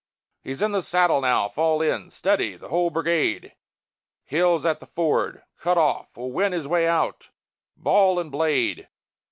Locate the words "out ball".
6.87-8.19